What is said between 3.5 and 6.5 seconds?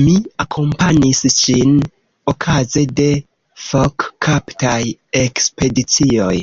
fokkaptaj ekspedicioj.